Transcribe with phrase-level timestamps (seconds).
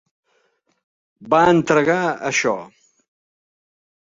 [1.33, 1.99] Va entregar
[2.31, 2.57] això.